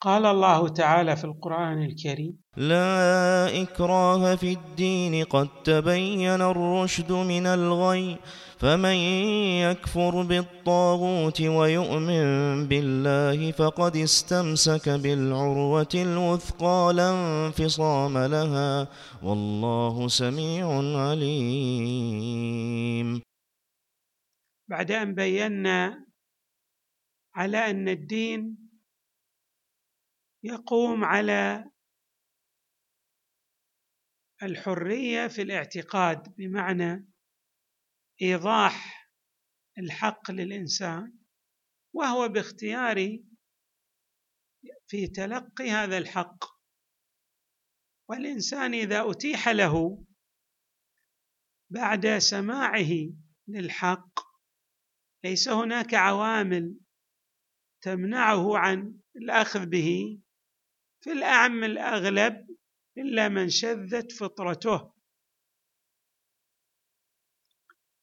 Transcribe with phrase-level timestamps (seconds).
[0.00, 8.18] قال الله تعالى في القرآن الكريم لا إكراه في الدين قد تبين الرشد من الغي
[8.58, 8.94] فمن
[9.66, 18.88] يكفر بالطاغوت ويؤمن بالله فقد استمسك بالعروة الوثقى لا انفصام لها
[19.22, 20.66] والله سميع
[20.98, 22.28] عليم.
[24.68, 26.04] بعد أن بينا
[27.34, 28.67] على أن الدين
[30.48, 31.70] يقوم على
[34.42, 37.08] الحرية في الاعتقاد بمعنى
[38.22, 39.08] إيضاح
[39.78, 41.18] الحق للإنسان
[41.92, 43.18] وهو باختياره
[44.86, 46.44] في تلقي هذا الحق.
[48.08, 50.04] والإنسان إذا أتيح له
[51.70, 52.92] بعد سماعه
[53.48, 54.20] للحق
[55.24, 56.74] ليس هناك عوامل
[57.80, 60.20] تمنعه عن الأخذ به
[61.00, 62.56] في الأعم الأغلب
[62.98, 64.94] إلا من شذت فطرته.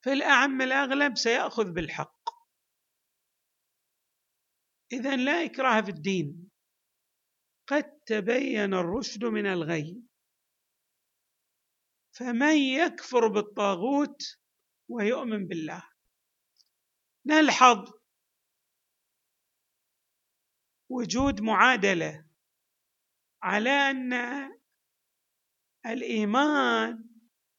[0.01, 2.29] في الأعم الأغلب سيأخذ بالحق.
[4.91, 6.51] إذا لا إكراه في الدين.
[7.67, 10.01] قد تبين الرشد من الغي.
[12.11, 14.21] فمن يكفر بالطاغوت
[14.89, 15.89] ويؤمن بالله.
[17.25, 17.93] نلحظ
[20.89, 22.25] وجود معادلة.
[23.45, 24.13] على أن
[25.85, 27.05] الإيمان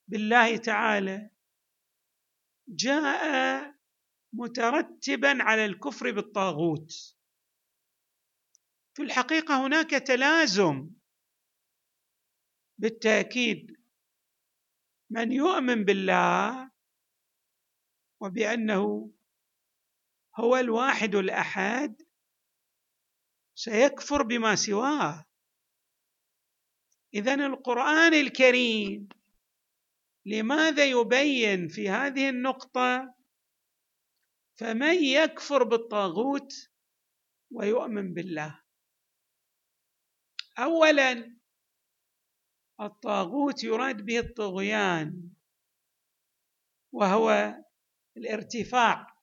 [0.09, 1.31] بالله تعالى
[2.69, 3.75] جاء
[4.33, 6.92] مترتبا على الكفر بالطاغوت.
[8.95, 10.91] في الحقيقة هناك تلازم
[12.79, 13.77] بالتأكيد.
[15.11, 16.70] من يؤمن بالله
[18.20, 19.13] وبأنه
[20.36, 22.03] هو الواحد الأحد
[23.55, 25.26] سيكفر بما سواه.
[27.14, 29.08] اذا القرآن الكريم
[30.27, 33.14] لماذا يبين في هذه النقطة؟
[34.58, 36.52] فمن يكفر بالطاغوت
[37.50, 38.61] ويؤمن بالله.
[40.58, 41.36] اولا
[42.80, 45.30] الطاغوت يراد به الطغيان
[46.92, 47.55] وهو
[48.17, 49.17] الارتفاع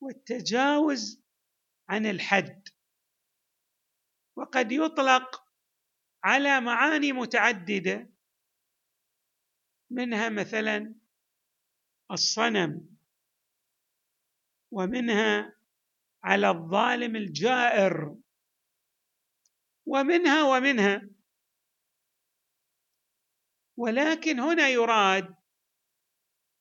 [0.00, 1.22] والتجاوز
[1.88, 2.68] عن الحد.
[4.36, 5.47] وقد يطلق
[6.28, 8.10] على معاني متعددة.
[9.90, 10.94] منها مثلا
[12.10, 12.96] الصنم
[14.70, 15.56] ومنها
[16.24, 18.16] على الظالم الجائر
[19.86, 21.08] ومنها ومنها.
[23.76, 25.34] ولكن هنا يراد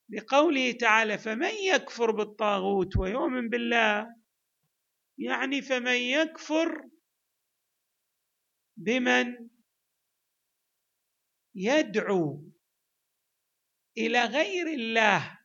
[0.09, 4.15] بقوله تعالى فمن يكفر بالطاغوت ويؤمن بالله
[5.17, 6.89] يعني فمن يكفر
[8.77, 9.49] بمن
[11.59, 12.51] يدعو
[13.97, 15.39] إلى غير الله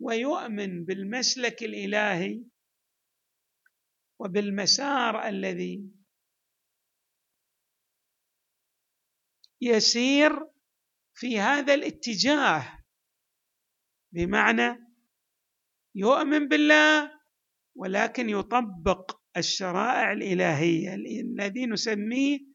[0.00, 2.44] ويؤمن بالمسلك الإلهي
[4.18, 5.84] وبالمسار الذي
[9.60, 10.46] يسير
[11.14, 12.84] في هذا الاتجاه
[14.12, 14.78] بمعنى
[15.94, 17.20] يؤمن بالله
[17.76, 22.51] ولكن يطبق الشرائع الإلهية الذي نسميه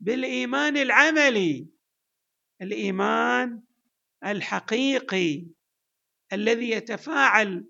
[0.00, 1.68] بالإيمان العملي
[2.62, 3.62] الإيمان
[4.24, 5.46] الحقيقي
[6.32, 7.68] الذي يتفاعل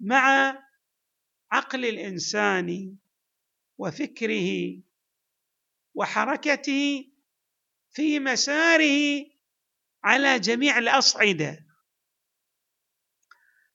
[0.00, 0.58] مع
[1.52, 2.96] عقل الإنسان
[3.78, 4.80] وفكره
[5.94, 7.12] وحركته
[7.90, 9.26] في مساره
[10.04, 11.66] على جميع الأصعدة.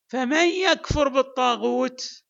[0.08, 2.24] فمن يكفر بالطاغوت؟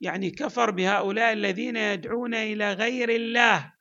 [0.00, 3.73] يعني كفر بهؤلاء الذين يدعون إلى غير الله.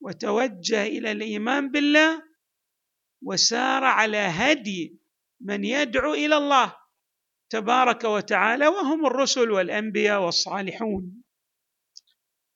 [0.00, 2.22] وتوجه إلى الإيمان بالله
[3.22, 4.98] وسار على هدي
[5.40, 6.76] من يدعو إلى الله
[7.50, 11.22] تبارك وتعالى وهم الرسل والأنبياء والصالحون.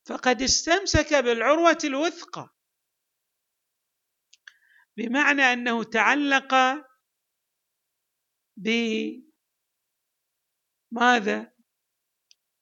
[0.07, 2.55] فقد استمسك بالعروة الوثقى
[4.97, 6.55] بمعنى أنه تعلق
[10.93, 11.53] بماذا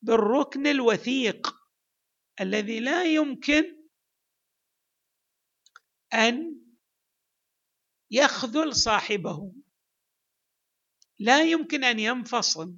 [0.02, 1.56] بالركن الوثيق
[2.40, 3.79] الذي لا يمكن
[6.14, 6.60] أن
[8.10, 9.54] يخذل صاحبه.
[11.18, 12.76] لا يمكن أن ينفصل.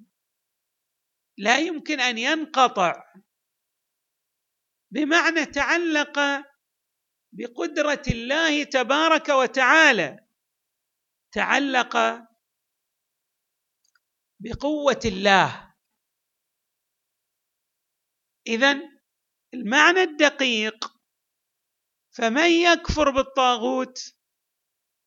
[1.38, 3.14] لا يمكن أن ينقطع.
[4.90, 6.18] بمعنى تعلق
[7.32, 10.26] بقدرة الله تبارك وتعالى.
[11.32, 11.96] تعلق
[14.40, 15.74] بقوة الله.
[18.46, 18.80] اذا
[19.54, 21.01] المعنى الدقيق
[22.12, 23.98] فمن يكفر بالطاغوت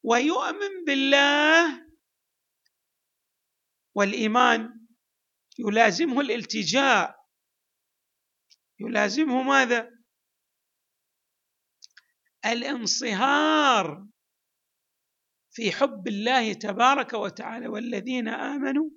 [0.04, 1.86] ويؤمن بالله
[3.96, 4.88] والإيمان
[5.60, 7.16] يلازمه الالتجاء.
[8.80, 9.92] يلازمه ماذا؟
[12.46, 14.08] الانصهار
[15.52, 18.90] في حب الله تبارك وتعالى والذين آمنوا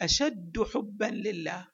[0.00, 1.72] أشد حبا لله.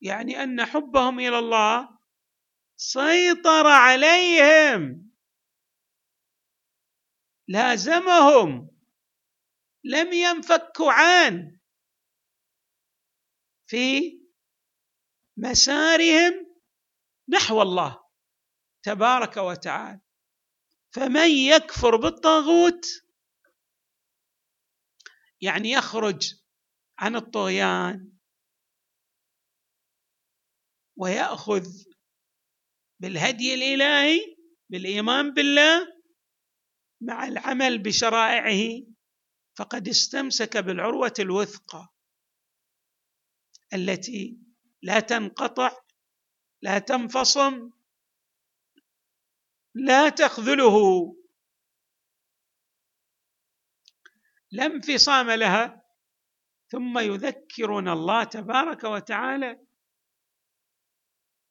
[0.00, 1.93] يعني أن حبهم إلى الله
[2.76, 5.10] سيطر عليهم.
[7.48, 8.70] لازمهم.
[9.84, 11.60] لم ينفكوا عنه
[13.66, 14.20] في
[15.36, 16.56] مسارهم
[17.28, 18.04] نحو الله
[18.82, 20.00] تبارك وتعالى.
[20.94, 22.86] فمن يكفر بالطاغوت
[25.40, 26.34] يعني يخرج
[26.98, 28.12] عن الطغيان.
[30.96, 31.66] ويأخذ
[33.04, 34.36] بالهدي الإلهي
[34.70, 35.92] بالإيمان بالله
[37.00, 38.86] مع العمل بشرائعه
[39.56, 41.88] فقد استمسك بالعروة الوثقى
[43.74, 44.38] التي
[44.82, 45.76] لا تنقطع
[46.62, 47.70] لا تنفصم
[49.74, 50.76] لا تخذله.
[54.50, 55.84] لا انفصام لها
[56.68, 59.66] ثم يذكرنا الله تبارك وتعالى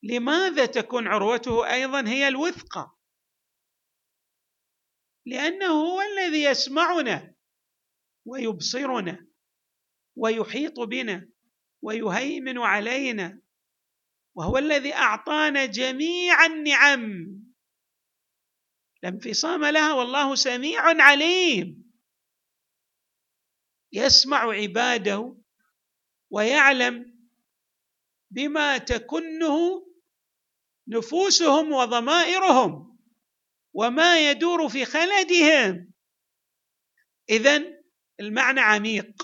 [0.04, 2.98] لماذا تكون عروته أيضا هي الوثقى
[5.26, 7.36] لأنه هو الذي يسمعنا
[8.26, 9.28] ويبصرنا
[10.16, 11.30] ويحيط بنا
[11.82, 13.42] ويهيمن علينا
[14.36, 17.26] وهو الذي أعطانا جميع النعم.
[19.04, 21.94] لا انفصام لها والله سميع عليم.
[23.92, 25.38] يسمع عباده
[26.30, 27.14] ويعلم
[28.32, 29.93] بما تكنه
[30.88, 33.00] نفوسهم وضمائرهم
[33.74, 35.94] وما يدور في خلدهم.
[37.30, 37.64] اذا
[38.20, 39.24] المعنى عميق.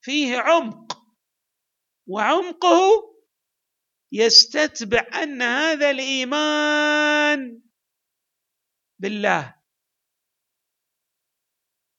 [0.00, 0.98] فيه عمق
[2.06, 3.16] وعمقه
[4.12, 7.62] يستتبع أن هذا الإيمان
[8.98, 9.56] بالله.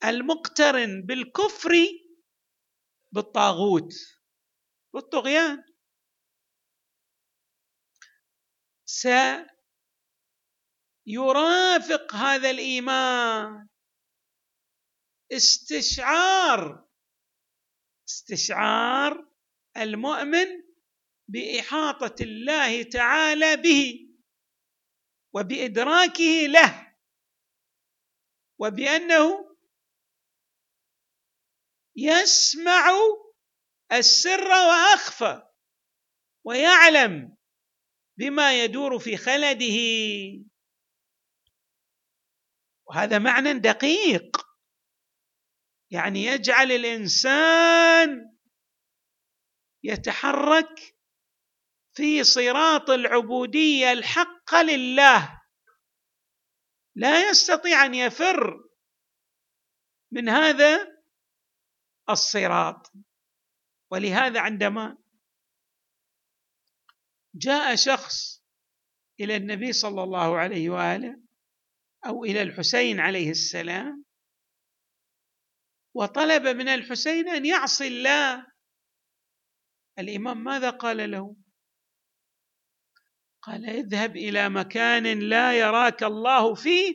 [0.03, 1.71] المقترن بالكفر
[3.11, 3.93] بالطاغوت
[4.93, 5.63] والطغيان
[11.05, 13.67] سيرافق هذا الإيمان.
[15.31, 16.87] استشعار
[18.09, 19.27] استشعار
[19.77, 20.47] المؤمن
[21.27, 24.09] بإحاطة الله تعالى به
[25.33, 26.95] وبإدراكه له
[28.59, 29.55] وبأنه
[31.95, 32.91] يسمع
[33.91, 35.41] السر وأخفى
[36.43, 37.36] ويعلم
[38.17, 39.77] بما يدور في خلده.
[42.85, 44.47] وهذا معنى دقيق.
[45.91, 48.37] يعني يجعل الإنسان
[49.83, 50.95] يتحرك
[51.93, 55.41] في صراط العبودية الحقه لله.
[56.95, 58.69] لا يستطيع أن يفر
[60.11, 60.97] من هذا
[62.09, 62.91] الصراط.
[63.91, 64.97] ولهذا عندما
[67.37, 68.43] جاء شخص
[69.19, 71.21] إلى النبي صلى الله عليه وآله
[72.05, 74.05] أو إلى الحسين عليه السلام
[75.93, 78.47] وطلب من الحسين أن يعصي الله.
[79.99, 81.35] الإمام ماذا قال له؟
[83.41, 86.93] قال اذهب إلى مكان لا يراك الله فيه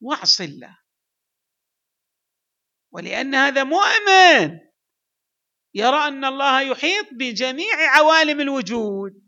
[0.00, 0.78] واعص الله.
[2.90, 4.58] ولأن هذا مؤمن
[5.74, 9.27] يرى أن الله يحيط بجميع عوالم الوجود.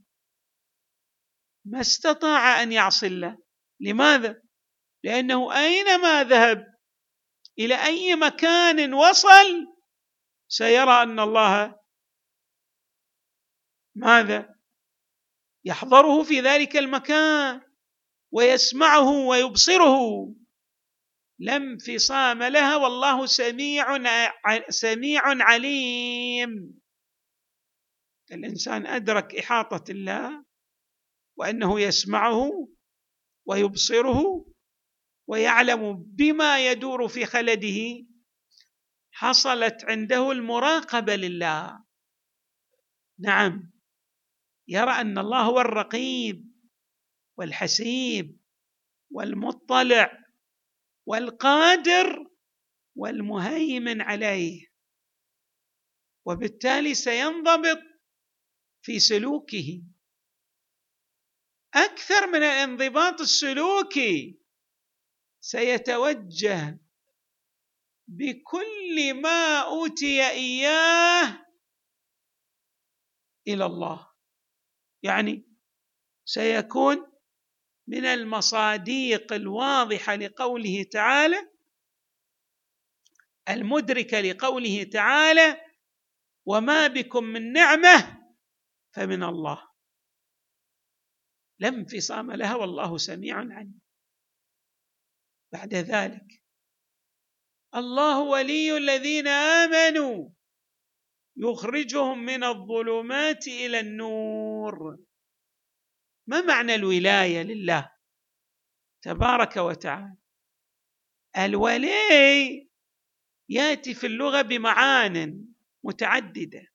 [1.71, 3.39] ما استطاع أن يعصي الله.
[3.81, 4.43] لماذا؟
[5.05, 6.75] لأنه أينما ذهب
[7.59, 9.67] إلى أي مكان وصل
[10.49, 11.81] سيرى أن الله
[13.95, 14.55] ماذا؟
[15.65, 17.61] يحضره في ذلك المكان
[18.33, 20.35] ويسمعه ويبصره.
[21.39, 23.99] لا انفصام لها والله سميع
[24.69, 26.81] سميع عليم.
[28.33, 30.50] الإنسان أدرك إحاطة الله.
[31.41, 32.69] وأنه يسمعه
[33.47, 34.47] ويبصره
[35.27, 38.07] ويعلم بما يدور في خلده.
[39.11, 41.85] حصلت عنده المراقبة لله.
[43.19, 43.73] نعم
[44.69, 46.53] يرى أن الله هو الرقيب
[47.39, 48.41] والحسيب
[49.11, 50.25] والمطلع
[51.07, 52.27] والقادر
[52.97, 54.67] والمهيمن عليه.
[56.27, 57.83] وبالتالي سينضبط
[58.83, 59.83] في سلوكه.
[61.75, 64.41] أكثر من الانضباط السلوكي
[65.41, 66.81] سيتوجه
[68.09, 71.47] بكل ما أوتي إياه
[73.49, 74.11] إلى الله.
[75.03, 75.47] يعني
[76.25, 77.13] سيكون
[77.87, 81.51] من المصاديق الواضحة لقوله تعالى
[83.49, 85.61] المدركة لقوله تعالى
[86.47, 88.27] وما بكم من نعمة
[88.93, 89.70] فمن الله.
[91.61, 93.81] لا انفصام لها والله سميع عليم.
[95.53, 96.43] بعد ذلك
[97.75, 100.31] الله ولي الذين آمنوا
[101.37, 104.99] يخرجهم من الظلمات إلى النور.
[106.27, 107.93] ما معنى الولاية لله؟
[109.03, 110.17] تبارك وتعالى.
[111.37, 112.69] الولي
[113.49, 115.47] يأتي في اللغة بمعان
[115.85, 116.67] متعددة.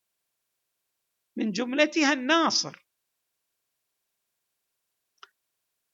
[1.37, 2.84] من جملتها الناصر.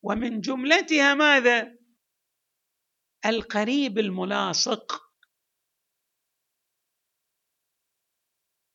[0.02, 1.78] ومن جملتها ماذا؟
[3.26, 5.12] القريب الملاصق.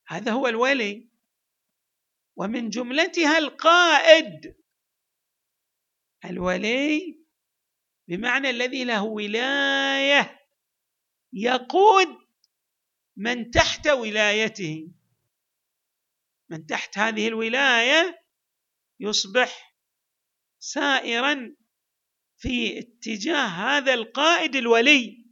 [0.08, 1.10] هذا هو الولي.
[2.36, 4.56] ومن جملتها القائد.
[6.24, 7.24] الولي
[8.08, 10.40] بمعنى الذي له ولاية
[11.32, 12.08] يقود
[13.16, 14.92] من تحت ولايته.
[16.50, 18.26] من تحت هذه الولاية
[19.00, 19.75] يصبح
[20.72, 21.56] سائرا
[22.36, 25.26] في اتجاه هذا القائد الولي.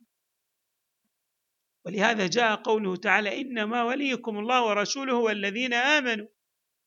[1.84, 6.26] ولهذا جاء قوله تعالى إنما وليكم الله ورسوله والذين آمنوا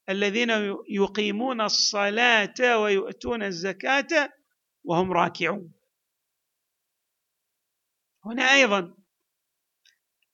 [0.09, 0.49] الذين
[0.89, 4.33] يقيمون الصلاة ويؤتون الزكاة
[4.83, 5.73] وهم راكعون.
[8.25, 8.97] هنا أيضا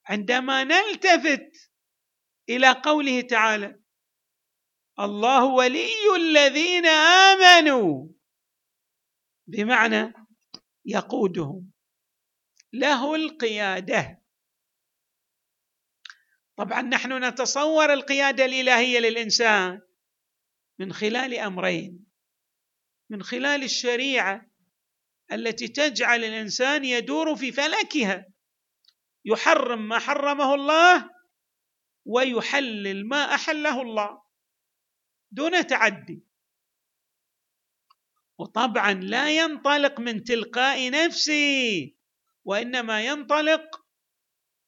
[0.05, 1.72] عندما نلتفت
[2.50, 3.83] إلى قوله تعالى
[5.00, 8.08] الله ولي الذين آمنوا.
[9.48, 10.14] بمعنى
[10.86, 11.72] يقودهم.
[12.74, 14.24] له القيادة.
[16.58, 19.82] طبعا نحن نتصور القيادة الإلهية للإنسان
[20.80, 22.06] من خلال أمرين.
[23.10, 24.50] من خلال الشريعة
[25.32, 28.26] التي تجعل الإنسان يدور في فلكها.
[29.26, 31.10] يحرم ما حرمه الله
[32.06, 34.23] ويحلل ما أحله الله.
[35.34, 36.24] دون تعدي.
[38.38, 41.92] وطبعا لا ينطلق من تلقاء نفسه
[42.46, 43.86] وإنما ينطلق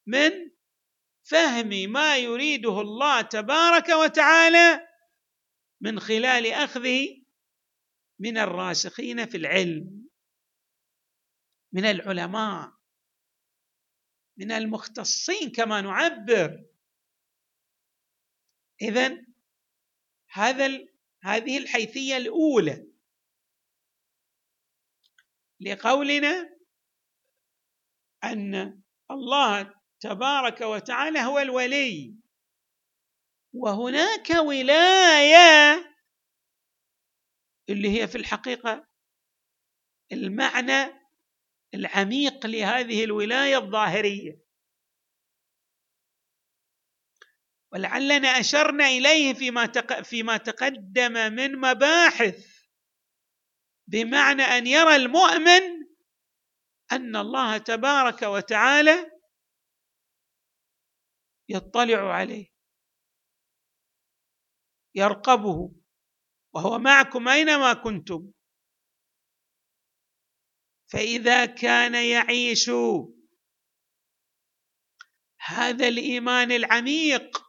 [0.07, 0.31] من
[1.23, 4.87] فهم ما يريده الله تبارك وتعالى
[5.81, 7.23] من خلال أخذه
[8.19, 10.09] من الراسخين في العلم
[11.73, 12.75] من العلماء
[14.37, 16.65] من المختصين كما نعبر.
[18.81, 19.24] اذا
[20.35, 20.87] هذا
[21.23, 22.87] هذه الحيثية الأولى.
[25.59, 26.57] لقولنا
[28.23, 32.15] أن الله تبارك وتعالى هو الولي.
[33.53, 35.85] وهناك ولاية
[37.69, 38.87] اللي هي في الحقيقة
[40.11, 41.05] المعنى
[41.73, 44.44] العميق لهذه الولاية الظاهرية.
[47.75, 49.71] ولعلنا أشرنا إليه فيما
[50.03, 52.65] فيما تقدم من مباحث
[53.87, 55.87] بمعنى أن يرى المؤمن
[56.91, 59.11] أن الله تبارك وتعالى
[61.49, 62.47] يطلع عليه
[64.95, 65.75] يرقبه
[66.53, 68.31] وهو معكم أينما كنتم.
[70.91, 72.69] فإذا كان يعيش
[75.39, 77.44] هذا الإيمان العميق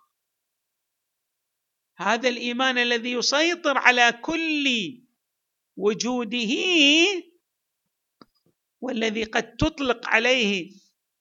[1.98, 4.98] هذا الإيمان الذي يسيطر على كل
[5.76, 6.54] وجوده
[8.80, 10.72] والذي قد تطلق عليه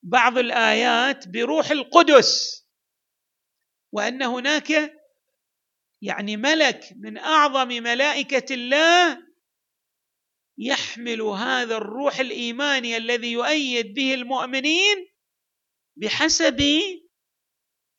[0.04, 2.64] بعض الآيات بروح القدس
[3.92, 4.94] وأن هناك
[6.02, 9.26] يعني ملك من أعظم ملائكة الله
[10.58, 15.08] يحمل هذا الروح الإيماني الذي يؤيد به المؤمنين
[15.96, 16.64] بحسب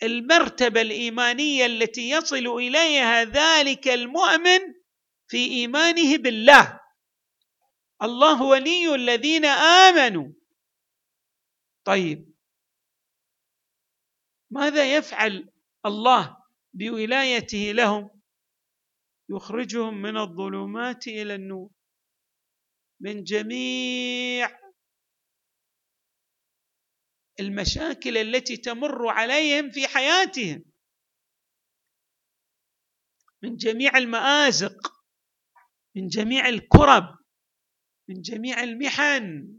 [0.03, 4.61] المرتبة الإيمانية التي يصل إليها ذلك المؤمن
[5.29, 6.81] في إيمانه بالله.
[8.03, 10.33] الله ولي الذين آمنوا.
[11.85, 12.35] طيب
[14.50, 15.50] ماذا يفعل
[15.87, 16.37] الله
[16.75, 18.11] بولايته لهم؟
[19.31, 21.71] يخرجهم من الظلمات إلى النور
[23.00, 24.65] من جميع
[27.40, 30.64] المشاكل التي تمر عليهم في حياتهم.
[33.43, 34.93] من جميع المآزق
[35.97, 37.19] من جميع الكرب
[38.09, 39.57] من جميع المحن.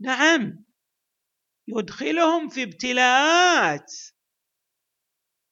[0.00, 0.64] نعم
[1.68, 3.92] يدخلهم في ابتلاءات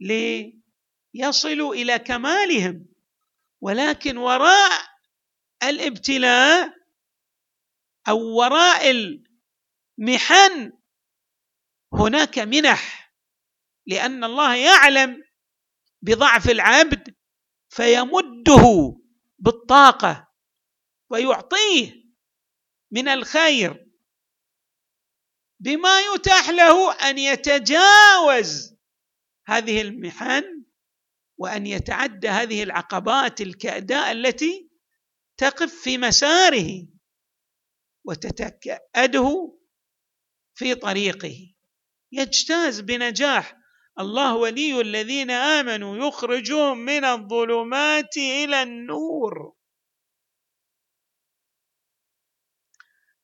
[0.00, 2.86] ليصلوا إلى كمالهم.
[3.60, 4.88] ولكن وراء
[5.62, 6.74] الابتلاء
[8.08, 10.77] أو وراء المحن
[11.92, 13.12] هناك منح
[13.86, 15.22] لأن الله يعلم
[16.02, 17.14] بضعف العبد
[17.68, 18.96] فيمده
[19.38, 20.28] بالطاقة
[21.10, 22.08] ويعطيه
[22.90, 23.88] من الخير
[25.60, 28.74] بما يتاح له أن يتجاوز
[29.46, 30.64] هذه المحن
[31.38, 34.70] وأن يتعدى هذه العقبات الكأداء التي
[35.36, 36.86] تقف في مساره
[38.04, 39.58] وتتكأده
[40.54, 41.54] في طريقه.
[42.12, 43.58] يجتاز بنجاح.
[43.98, 49.54] الله ولي الذين آمنوا يخرجهم من الظلمات إلى النور.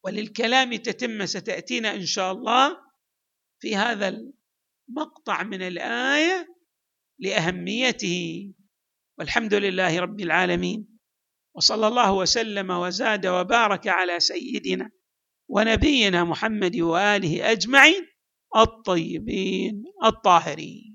[0.05, 2.77] وللكلام تتمه ستأتينا إن شاء الله
[3.61, 4.09] في هذا
[4.89, 6.49] المقطع من الآية
[7.19, 8.53] لأهميته.
[9.19, 10.99] والحمد لله رب العالمين.
[11.55, 14.91] وصلى الله وسلم وزاد وبارك على سيدنا
[15.49, 18.14] ونبينا محمد وآله أجمعين.
[18.57, 20.94] الطيبين الطاهرين.